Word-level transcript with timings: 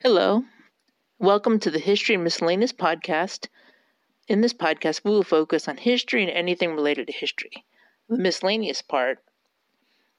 Hello. 0.00 0.44
Welcome 1.18 1.58
to 1.60 1.70
the 1.70 1.78
History 1.78 2.16
and 2.16 2.22
Miscellaneous 2.22 2.72
podcast. 2.74 3.48
In 4.28 4.42
this 4.42 4.52
podcast, 4.52 5.02
we 5.04 5.10
will 5.10 5.22
focus 5.22 5.68
on 5.68 5.78
history 5.78 6.22
and 6.22 6.30
anything 6.30 6.74
related 6.74 7.06
to 7.06 7.14
history. 7.14 7.64
The 8.10 8.18
miscellaneous 8.18 8.82
part 8.82 9.24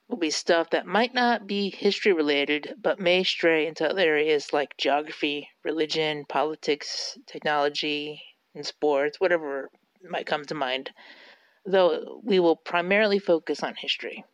will 0.07 0.17
be 0.17 0.31
stuff 0.31 0.71
that 0.71 0.87
might 0.87 1.13
not 1.13 1.45
be 1.45 1.69
history 1.69 2.11
related, 2.11 2.73
but 2.81 2.99
may 2.99 3.23
stray 3.23 3.67
into 3.67 3.87
other 3.87 4.01
areas 4.01 4.51
like 4.51 4.77
geography, 4.77 5.47
religion, 5.63 6.25
politics, 6.25 7.15
technology, 7.27 8.23
and 8.55 8.65
sports, 8.65 9.19
whatever 9.19 9.69
might 10.03 10.25
come 10.25 10.43
to 10.45 10.55
mind, 10.55 10.89
though 11.65 12.19
we 12.23 12.39
will 12.39 12.55
primarily 12.55 13.19
focus 13.19 13.61
on 13.61 13.75
history. 13.75 14.25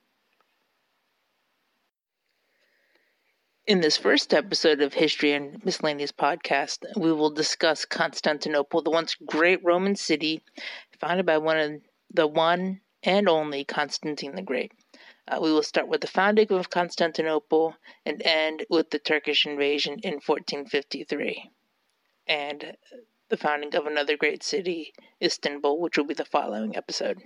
In 3.66 3.80
this 3.80 3.96
first 3.96 4.34
episode 4.34 4.82
of 4.82 4.96
History 4.96 5.32
and 5.32 5.64
Miscellaneous 5.64 6.12
Podcast, 6.12 6.84
we 6.98 7.14
will 7.14 7.30
discuss 7.30 7.86
Constantinople, 7.86 8.82
the 8.82 8.90
once 8.90 9.16
great 9.16 9.64
Roman 9.64 9.96
city 9.96 10.44
founded 11.00 11.26
by 11.26 11.38
one 11.38 11.58
of 11.58 11.82
the 12.14 12.28
one 12.28 12.82
and 13.04 13.30
only 13.30 13.64
Constantine 13.64 14.36
the 14.36 14.42
Great. 14.42 14.74
Uh, 15.30 15.40
we 15.42 15.50
will 15.54 15.64
start 15.64 15.88
with 15.88 16.02
the 16.02 16.08
founding 16.08 16.52
of 16.52 16.70
Constantinople 16.70 17.78
and 18.06 18.22
end 18.26 18.66
with 18.70 18.90
the 18.90 19.00
Turkish 19.00 19.46
invasion 19.46 19.98
in 20.04 20.16
1453, 20.16 21.50
and 22.28 22.76
the 23.30 23.38
founding 23.38 23.74
of 23.76 23.88
another 23.88 24.18
great 24.18 24.44
city, 24.44 24.94
Istanbul, 25.22 25.80
which 25.80 25.98
will 25.98 26.04
be 26.04 26.14
the 26.14 26.26
following 26.26 26.76
episode. 26.76 27.24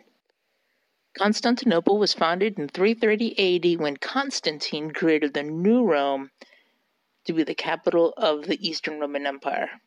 Constantinople 1.17 1.97
was 1.97 2.13
founded 2.13 2.59
in 2.59 2.67
330 2.67 3.73
AD 3.73 3.79
when 3.79 3.97
Constantine 3.97 4.91
created 4.91 5.33
the 5.33 5.41
New 5.41 5.83
Rome 5.83 6.29
to 7.25 7.33
be 7.33 7.43
the 7.43 7.55
capital 7.55 8.13
of 8.17 8.45
the 8.45 8.59
Eastern 8.67 8.99
Roman 8.99 9.25
Empire. 9.25 9.81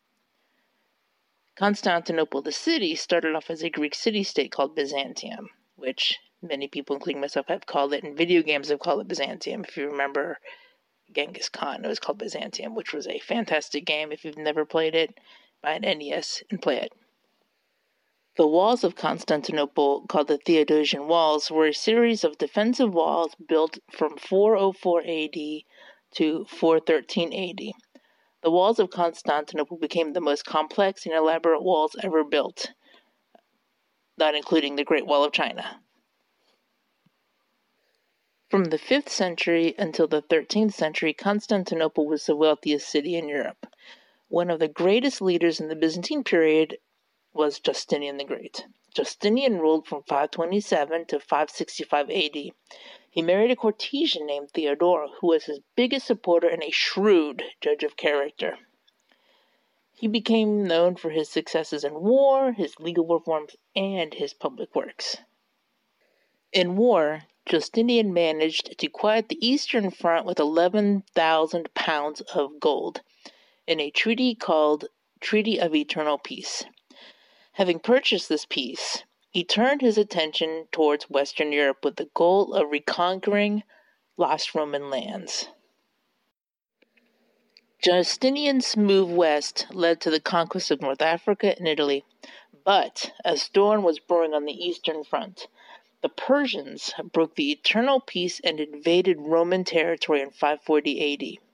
Constantinople, 1.55 2.41
the 2.41 2.51
city, 2.51 2.95
started 2.95 3.33
off 3.33 3.49
as 3.49 3.63
a 3.63 3.69
Greek 3.69 3.95
city 3.95 4.23
state 4.23 4.51
called 4.51 4.75
Byzantium, 4.75 5.49
which 5.77 6.19
many 6.41 6.67
people, 6.67 6.97
including 6.97 7.21
myself, 7.21 7.47
have 7.47 7.65
called 7.65 7.93
it, 7.93 8.03
and 8.03 8.17
video 8.17 8.41
games 8.41 8.67
have 8.67 8.79
called 8.79 8.99
it 8.99 9.07
Byzantium. 9.07 9.63
If 9.63 9.77
you 9.77 9.89
remember 9.89 10.37
Genghis 11.13 11.47
Khan, 11.47 11.85
it 11.85 11.87
was 11.87 11.99
called 11.99 12.17
Byzantium, 12.17 12.75
which 12.75 12.91
was 12.91 13.07
a 13.07 13.19
fantastic 13.19 13.85
game. 13.85 14.11
If 14.11 14.25
you've 14.25 14.37
never 14.37 14.65
played 14.65 14.95
it, 14.95 15.17
buy 15.61 15.73
an 15.73 15.83
NES 15.83 16.43
and 16.51 16.61
play 16.61 16.81
it. 16.81 16.91
The 18.37 18.47
walls 18.47 18.85
of 18.85 18.95
Constantinople, 18.95 20.05
called 20.07 20.29
the 20.29 20.37
Theodosian 20.37 21.07
Walls, 21.07 21.51
were 21.51 21.67
a 21.67 21.73
series 21.73 22.23
of 22.23 22.37
defensive 22.37 22.93
walls 22.93 23.35
built 23.35 23.79
from 23.91 24.17
404 24.17 25.01
AD 25.01 25.35
to 26.13 26.45
413 26.45 27.33
AD. 27.33 27.73
The 28.41 28.51
walls 28.51 28.79
of 28.79 28.89
Constantinople 28.89 29.75
became 29.75 30.13
the 30.13 30.21
most 30.21 30.45
complex 30.45 31.05
and 31.05 31.13
elaborate 31.13 31.61
walls 31.61 31.97
ever 32.01 32.23
built, 32.23 32.71
not 34.17 34.33
including 34.33 34.77
the 34.77 34.85
Great 34.85 35.05
Wall 35.05 35.25
of 35.25 35.33
China. 35.33 35.81
From 38.49 38.65
the 38.65 38.79
5th 38.79 39.09
century 39.09 39.75
until 39.77 40.07
the 40.07 40.21
13th 40.21 40.73
century, 40.73 41.13
Constantinople 41.13 42.05
was 42.07 42.25
the 42.27 42.35
wealthiest 42.37 42.87
city 42.89 43.15
in 43.15 43.27
Europe. 43.27 43.67
One 44.29 44.49
of 44.49 44.59
the 44.59 44.69
greatest 44.69 45.21
leaders 45.21 45.59
in 45.59 45.67
the 45.67 45.75
Byzantine 45.75 46.23
period 46.23 46.77
was 47.33 47.59
Justinian 47.59 48.17
the 48.17 48.23
Great. 48.23 48.65
Justinian 48.93 49.59
ruled 49.59 49.87
from 49.87 50.03
527 50.03 51.05
to 51.05 51.19
565 51.19 52.09
AD. 52.09 52.51
He 53.09 53.21
married 53.21 53.51
a 53.51 53.55
courtesan 53.55 54.25
named 54.25 54.51
Theodora, 54.51 55.07
who 55.19 55.27
was 55.27 55.45
his 55.45 55.61
biggest 55.75 56.07
supporter 56.07 56.49
and 56.49 56.61
a 56.61 56.71
shrewd 56.71 57.43
judge 57.61 57.83
of 57.83 57.95
character. 57.95 58.57
He 59.93 60.07
became 60.07 60.65
known 60.65 60.95
for 60.95 61.11
his 61.11 61.29
successes 61.29 61.83
in 61.83 62.01
war, 62.01 62.51
his 62.51 62.79
legal 62.79 63.05
reforms, 63.05 63.55
and 63.75 64.13
his 64.13 64.33
public 64.33 64.75
works. 64.75 65.17
In 66.51 66.75
war, 66.75 67.23
Justinian 67.45 68.13
managed 68.13 68.77
to 68.77 68.87
quiet 68.87 69.29
the 69.29 69.45
Eastern 69.45 69.89
Front 69.89 70.25
with 70.25 70.39
11,000 70.39 71.73
pounds 71.73 72.21
of 72.21 72.59
gold 72.59 73.01
in 73.67 73.79
a 73.79 73.89
treaty 73.89 74.35
called 74.35 74.85
Treaty 75.21 75.59
of 75.59 75.73
Eternal 75.73 76.17
Peace. 76.17 76.65
Having 77.53 77.79
purchased 77.79 78.29
this 78.29 78.45
peace, 78.45 79.03
he 79.29 79.43
turned 79.43 79.81
his 79.81 79.97
attention 79.97 80.67
towards 80.71 81.09
Western 81.09 81.51
Europe 81.51 81.83
with 81.83 81.97
the 81.97 82.09
goal 82.13 82.53
of 82.53 82.71
reconquering 82.71 83.63
lost 84.15 84.55
Roman 84.55 84.89
lands. 84.89 85.49
Justinian's 87.83 88.77
move 88.77 89.11
west 89.11 89.65
led 89.71 89.99
to 90.01 90.11
the 90.11 90.19
conquest 90.19 90.69
of 90.71 90.81
North 90.81 91.01
Africa 91.01 91.57
and 91.57 91.67
Italy, 91.67 92.05
but 92.63 93.11
a 93.25 93.35
storm 93.35 93.83
was 93.83 93.99
brewing 93.99 94.33
on 94.33 94.45
the 94.45 94.53
Eastern 94.53 95.03
Front. 95.03 95.47
The 96.01 96.09
Persians 96.09 96.93
broke 97.11 97.35
the 97.35 97.51
eternal 97.51 97.99
peace 97.99 98.39
and 98.43 98.59
invaded 98.59 99.19
Roman 99.19 99.63
territory 99.63 100.21
in 100.21 100.29
540 100.29 101.13
AD. 101.13 101.50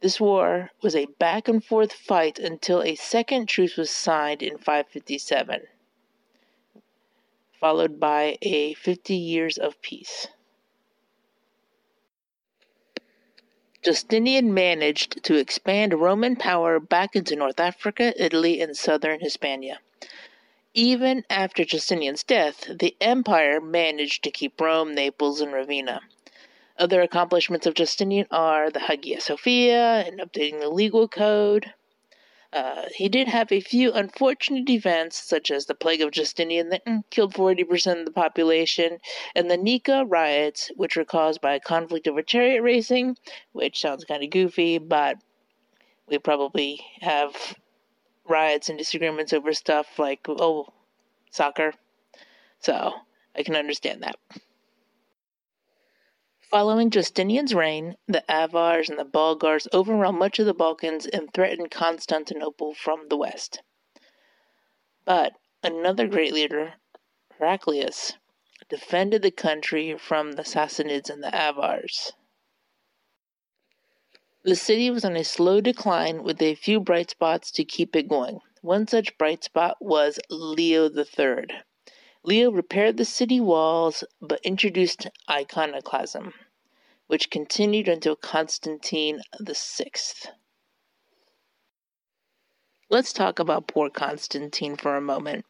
This 0.00 0.20
war 0.20 0.70
was 0.80 0.94
a 0.94 1.06
back 1.06 1.48
and 1.48 1.64
forth 1.64 1.92
fight 1.92 2.38
until 2.38 2.82
a 2.82 2.94
second 2.94 3.48
truce 3.48 3.76
was 3.76 3.90
signed 3.90 4.42
in 4.42 4.56
557, 4.56 5.66
followed 7.58 7.98
by 7.98 8.38
a 8.40 8.74
50 8.74 9.16
years 9.16 9.58
of 9.58 9.82
peace. 9.82 10.28
Justinian 13.82 14.54
managed 14.54 15.22
to 15.24 15.36
expand 15.36 15.94
Roman 15.94 16.36
power 16.36 16.78
back 16.78 17.16
into 17.16 17.34
North 17.34 17.58
Africa, 17.58 18.12
Italy, 18.22 18.60
and 18.60 18.76
southern 18.76 19.20
Hispania. 19.20 19.80
Even 20.74 21.24
after 21.30 21.64
Justinian's 21.64 22.22
death, 22.22 22.66
the 22.68 22.96
empire 23.00 23.60
managed 23.60 24.22
to 24.22 24.30
keep 24.30 24.60
Rome, 24.60 24.94
Naples, 24.94 25.40
and 25.40 25.52
Ravenna. 25.52 26.02
Other 26.78 27.02
accomplishments 27.02 27.66
of 27.66 27.74
Justinian 27.74 28.28
are 28.30 28.70
the 28.70 28.78
Hagia 28.78 29.20
Sophia 29.20 30.04
and 30.06 30.20
updating 30.20 30.60
the 30.60 30.68
legal 30.68 31.08
code. 31.08 31.74
Uh, 32.52 32.84
he 32.94 33.08
did 33.08 33.26
have 33.26 33.50
a 33.50 33.60
few 33.60 33.92
unfortunate 33.92 34.70
events, 34.70 35.20
such 35.20 35.50
as 35.50 35.66
the 35.66 35.74
Plague 35.74 36.00
of 36.00 36.12
Justinian 36.12 36.68
that 36.68 36.84
killed 37.10 37.34
40% 37.34 37.98
of 37.98 38.04
the 38.06 38.12
population, 38.12 39.00
and 39.34 39.50
the 39.50 39.56
Nika 39.56 40.04
riots, 40.06 40.70
which 40.76 40.96
were 40.96 41.04
caused 41.04 41.40
by 41.40 41.54
a 41.54 41.60
conflict 41.60 42.06
over 42.06 42.22
chariot 42.22 42.62
racing, 42.62 43.16
which 43.50 43.80
sounds 43.80 44.04
kind 44.04 44.22
of 44.22 44.30
goofy, 44.30 44.78
but 44.78 45.16
we 46.06 46.18
probably 46.18 46.80
have 47.00 47.56
riots 48.24 48.68
and 48.68 48.78
disagreements 48.78 49.32
over 49.32 49.52
stuff 49.52 49.98
like, 49.98 50.20
oh, 50.28 50.72
soccer. 51.32 51.72
So 52.60 52.92
I 53.34 53.42
can 53.42 53.56
understand 53.56 54.04
that. 54.04 54.16
Following 56.50 56.88
Justinian's 56.88 57.54
reign, 57.54 57.98
the 58.06 58.24
Avars 58.26 58.88
and 58.88 58.98
the 58.98 59.04
Bulgars 59.04 59.68
overran 59.70 60.18
much 60.18 60.38
of 60.38 60.46
the 60.46 60.54
Balkans 60.54 61.04
and 61.04 61.30
threatened 61.30 61.70
Constantinople 61.70 62.72
from 62.72 63.08
the 63.08 63.18
west. 63.18 63.60
But 65.04 65.34
another 65.62 66.06
great 66.06 66.32
leader, 66.32 66.76
Heraclius, 67.38 68.14
defended 68.70 69.20
the 69.20 69.30
country 69.30 69.98
from 69.98 70.32
the 70.32 70.42
Sassanids 70.42 71.10
and 71.10 71.22
the 71.22 71.34
Avars. 71.34 72.14
The 74.42 74.56
city 74.56 74.88
was 74.88 75.04
on 75.04 75.16
a 75.16 75.24
slow 75.24 75.60
decline 75.60 76.22
with 76.22 76.40
a 76.40 76.54
few 76.54 76.80
bright 76.80 77.10
spots 77.10 77.50
to 77.50 77.64
keep 77.64 77.94
it 77.94 78.08
going. 78.08 78.40
One 78.62 78.86
such 78.86 79.18
bright 79.18 79.44
spot 79.44 79.76
was 79.82 80.18
Leo 80.30 80.88
III. 80.88 81.44
Leo 82.24 82.50
repaired 82.50 82.96
the 82.96 83.04
city 83.04 83.40
walls 83.40 84.04
but 84.20 84.40
introduced 84.42 85.06
iconoclasm, 85.30 86.34
which 87.06 87.30
continued 87.30 87.88
until 87.88 88.16
Constantine 88.16 89.22
VI. 89.40 89.90
Let's 92.90 93.12
talk 93.12 93.38
about 93.38 93.68
poor 93.68 93.90
Constantine 93.90 94.76
for 94.76 94.96
a 94.96 95.00
moment. 95.00 95.44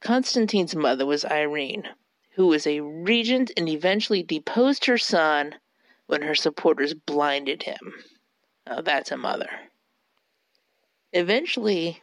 Constantine's 0.00 0.74
mother 0.74 1.04
was 1.04 1.24
Irene, 1.24 1.88
who 2.30 2.46
was 2.46 2.66
a 2.66 2.80
regent 2.80 3.50
and 3.56 3.68
eventually 3.68 4.22
deposed 4.22 4.86
her 4.86 4.96
son 4.96 5.56
when 6.06 6.22
her 6.22 6.34
supporters 6.34 6.94
blinded 6.94 7.64
him. 7.64 7.94
Now, 8.66 8.80
that's 8.80 9.10
a 9.10 9.16
mother. 9.16 9.50
Eventually, 11.12 12.02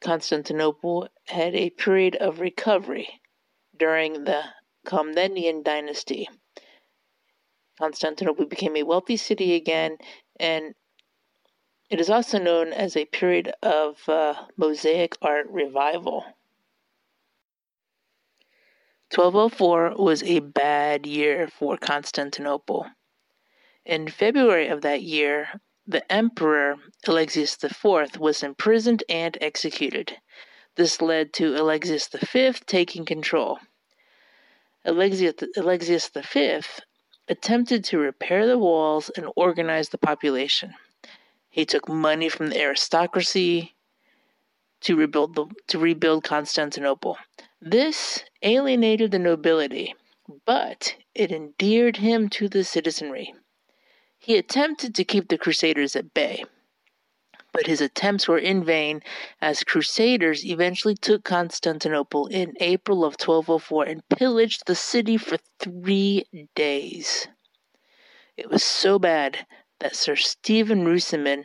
Constantinople 0.00 1.08
had 1.28 1.54
a 1.54 1.70
period 1.70 2.16
of 2.16 2.40
recovery 2.40 3.20
during 3.76 4.24
the 4.24 4.42
Komnenian 4.86 5.62
dynasty. 5.62 6.28
Constantinople 7.78 8.46
became 8.46 8.76
a 8.76 8.82
wealthy 8.82 9.16
city 9.16 9.54
again, 9.54 9.98
and 10.40 10.74
it 11.90 12.00
is 12.00 12.10
also 12.10 12.38
known 12.38 12.72
as 12.72 12.96
a 12.96 13.04
period 13.06 13.52
of 13.62 14.08
uh, 14.08 14.34
mosaic 14.56 15.16
art 15.22 15.46
revival. 15.48 16.24
1204 19.14 19.94
was 19.96 20.22
a 20.22 20.40
bad 20.40 21.06
year 21.06 21.48
for 21.48 21.78
Constantinople. 21.78 22.86
In 23.86 24.08
February 24.08 24.68
of 24.68 24.82
that 24.82 25.02
year, 25.02 25.60
the 25.86 26.10
emperor 26.12 26.76
Alexius 27.06 27.56
IV 27.64 28.18
was 28.18 28.42
imprisoned 28.42 29.02
and 29.08 29.38
executed. 29.40 30.18
This 30.78 31.02
led 31.02 31.32
to 31.32 31.56
Alexius 31.56 32.06
V 32.06 32.52
taking 32.64 33.04
control. 33.04 33.58
Alexius, 34.84 36.08
V 36.08 36.60
attempted 37.26 37.82
to 37.82 37.98
repair 37.98 38.46
the 38.46 38.58
walls 38.58 39.10
and 39.16 39.26
organize 39.34 39.88
the 39.88 39.98
population. 39.98 40.74
He 41.50 41.64
took 41.64 41.88
money 41.88 42.28
from 42.28 42.50
the 42.50 42.60
aristocracy 42.60 43.74
to 44.82 44.94
rebuild 44.94 45.34
the, 45.34 45.46
to 45.66 45.80
rebuild 45.80 46.22
Constantinople. 46.22 47.18
This 47.60 48.22
alienated 48.44 49.10
the 49.10 49.18
nobility, 49.18 49.96
but 50.46 50.94
it 51.12 51.32
endeared 51.32 51.96
him 51.96 52.28
to 52.28 52.48
the 52.48 52.62
citizenry. 52.62 53.34
He 54.16 54.36
attempted 54.36 54.94
to 54.94 55.02
keep 55.02 55.26
the 55.26 55.38
Crusaders 55.38 55.96
at 55.96 56.14
bay, 56.14 56.44
but 57.52 57.66
his 57.66 57.80
attempts 57.80 58.28
were 58.28 58.38
in 58.38 58.62
vain 58.64 59.02
as 59.40 59.64
Crusaders 59.64 60.44
eventually 60.44 60.94
took 60.94 61.24
Constantinople 61.24 62.26
in 62.26 62.54
April 62.60 63.04
of 63.04 63.14
1204 63.14 63.84
and 63.84 64.08
pillaged 64.08 64.66
the 64.66 64.74
city 64.74 65.16
for 65.16 65.38
three 65.58 66.24
days. 66.54 67.28
It 68.36 68.50
was 68.50 68.62
so 68.62 68.98
bad 68.98 69.46
that 69.80 69.96
Sir 69.96 70.16
Stephen 70.16 70.84
Runciman 70.84 71.44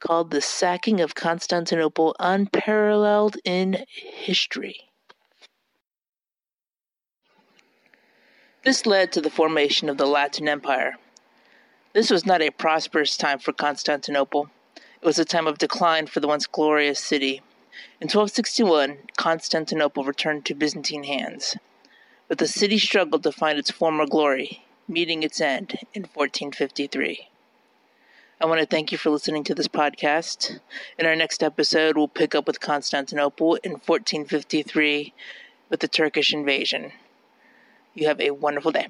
called 0.00 0.30
the 0.30 0.40
sacking 0.40 1.00
of 1.00 1.14
Constantinople 1.14 2.16
unparalleled 2.18 3.36
in 3.44 3.84
history. 3.86 4.88
This 8.64 8.86
led 8.86 9.12
to 9.12 9.20
the 9.20 9.30
formation 9.30 9.88
of 9.88 9.98
the 9.98 10.06
Latin 10.06 10.48
Empire. 10.48 10.94
This 11.92 12.10
was 12.10 12.24
not 12.24 12.42
a 12.42 12.50
prosperous 12.50 13.16
time 13.16 13.38
for 13.38 13.52
Constantinople. 13.52 14.50
It 15.02 15.06
was 15.06 15.18
a 15.18 15.24
time 15.24 15.48
of 15.48 15.58
decline 15.58 16.06
for 16.06 16.20
the 16.20 16.28
once 16.28 16.46
glorious 16.46 17.00
city. 17.00 17.42
In 18.00 18.06
1261, 18.06 18.98
Constantinople 19.16 20.04
returned 20.04 20.46
to 20.46 20.54
Byzantine 20.54 21.02
hands, 21.02 21.56
but 22.28 22.38
the 22.38 22.46
city 22.46 22.78
struggled 22.78 23.24
to 23.24 23.32
find 23.32 23.58
its 23.58 23.72
former 23.72 24.06
glory, 24.06 24.64
meeting 24.86 25.24
its 25.24 25.40
end 25.40 25.72
in 25.92 26.02
1453. 26.02 27.28
I 28.40 28.46
want 28.46 28.60
to 28.60 28.66
thank 28.66 28.92
you 28.92 28.98
for 28.98 29.10
listening 29.10 29.42
to 29.44 29.56
this 29.56 29.66
podcast. 29.66 30.60
In 30.96 31.06
our 31.06 31.16
next 31.16 31.42
episode, 31.42 31.96
we'll 31.96 32.06
pick 32.06 32.36
up 32.36 32.46
with 32.46 32.60
Constantinople 32.60 33.56
in 33.56 33.72
1453 33.72 35.12
with 35.68 35.80
the 35.80 35.88
Turkish 35.88 36.32
invasion. 36.32 36.92
You 37.92 38.06
have 38.06 38.20
a 38.20 38.30
wonderful 38.30 38.70
day. 38.70 38.86